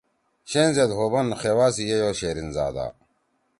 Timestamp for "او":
2.05-2.11